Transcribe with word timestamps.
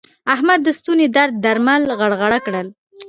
احمد 0.33 0.59
د 0.63 0.69
ستوني 0.79 1.07
درد 1.15 1.33
درمل 1.43 1.81
غرغړه 1.99 2.39
کړل. 2.45 2.67